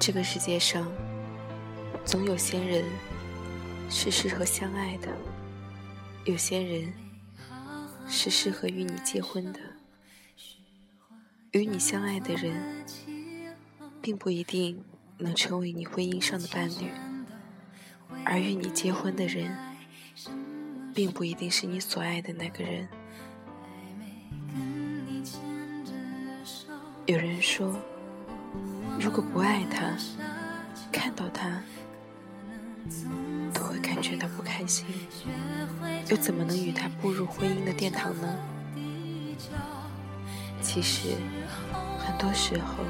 [0.00, 0.90] 这个世界上，
[2.04, 2.84] 总有些人
[3.90, 5.08] 是适合相爱的，
[6.24, 6.92] 有些人
[8.06, 9.58] 是适合与你结婚的。
[11.52, 12.86] 与你相爱的人，
[14.00, 14.84] 并不一定
[15.18, 16.90] 能成为你婚姻上的伴侣，
[18.24, 19.56] 而与你结婚的人，
[20.94, 22.88] 并不一定是你所爱的那个人。
[27.06, 27.74] 有人说，
[29.00, 29.96] 如果不爱他，
[30.90, 31.62] 看到他
[33.54, 34.84] 都会感觉到不开心，
[36.08, 38.36] 又怎么能与他步入婚姻的殿堂呢？
[40.60, 41.10] 其实，
[41.98, 42.84] 很多时候，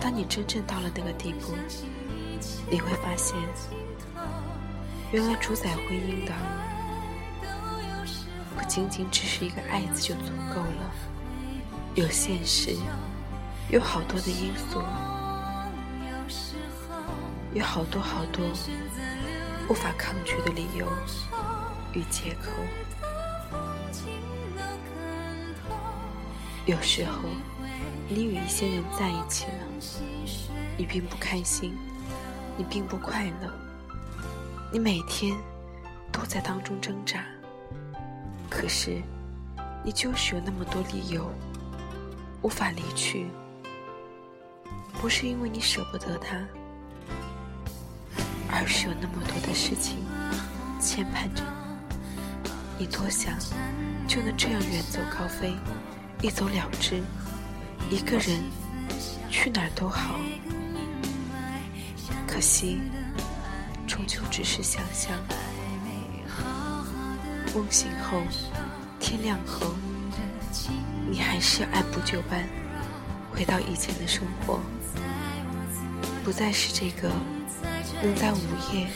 [0.00, 1.54] 当你真正到了那个地步，
[2.70, 3.36] 你会发现，
[5.10, 6.32] 原来主宰婚姻的，
[8.56, 10.94] 不仅仅只是一个爱字就足够了，
[11.96, 12.76] 有现实，
[13.72, 14.82] 有好多的因素，
[17.54, 18.44] 有好多好多
[19.68, 20.88] 无法抗拒的理由
[21.92, 22.50] 与借口。
[26.66, 27.20] 有时候，
[28.08, 29.52] 你与一些人在一起了，
[30.76, 31.72] 你并不开心，
[32.56, 33.52] 你并不快乐，
[34.72, 35.36] 你每天
[36.10, 37.24] 都在当中挣扎。
[38.50, 39.00] 可是，
[39.84, 41.30] 你就是有那么多理由
[42.42, 43.28] 无法离去，
[45.00, 46.36] 不是因为你舍不得他，
[48.50, 49.96] 而是有那么多的事情
[50.78, 51.42] 牵绊着
[52.76, 52.84] 你。
[52.84, 53.34] 你多想
[54.06, 55.54] 就能这样远走高飞？
[56.20, 57.02] 一走了之，
[57.88, 58.42] 一个人
[59.30, 60.20] 去哪儿都好，
[62.26, 62.78] 可惜
[63.86, 65.16] 终究只是想象。
[67.54, 68.20] 梦醒后，
[69.00, 69.74] 天亮后，
[71.10, 72.46] 你还是要按部就班
[73.32, 74.60] 回到以前的生活，
[76.22, 77.10] 不再是这个
[78.02, 78.38] 能在午
[78.72, 78.86] 夜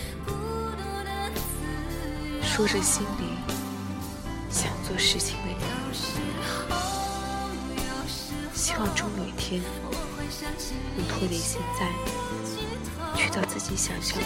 [2.43, 3.35] 说着心里
[4.51, 5.59] 想做事情的人。
[8.55, 9.61] 希望终有一天，
[10.97, 11.91] 能脱离现在，
[13.17, 14.19] 去到自己想象、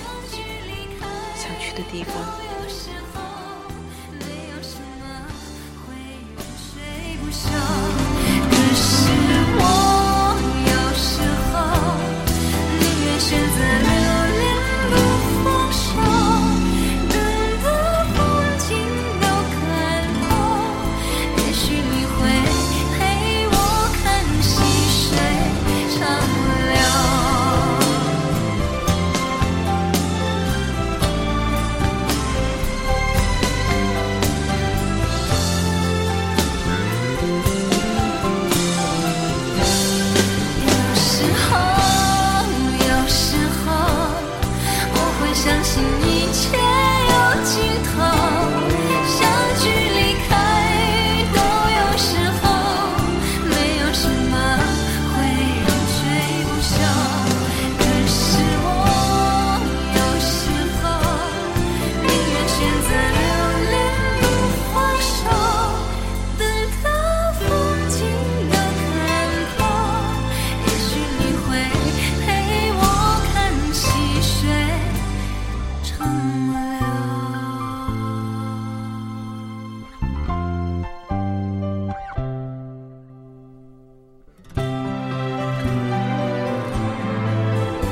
[1.34, 2.14] 想去的地方。